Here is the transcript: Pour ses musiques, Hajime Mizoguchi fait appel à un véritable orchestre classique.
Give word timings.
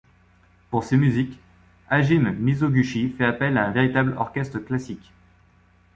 Pour 0.71 0.83
ses 0.83 0.97
musiques, 0.97 1.37
Hajime 1.87 2.33
Mizoguchi 2.39 3.09
fait 3.15 3.23
appel 3.25 3.55
à 3.59 3.67
un 3.67 3.71
véritable 3.71 4.17
orchestre 4.17 4.57
classique. 4.57 5.13